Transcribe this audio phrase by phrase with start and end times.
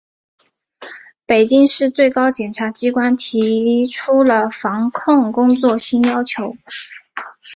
[1.27, 6.57] 北京市、最高检机关提出了防控工作新要求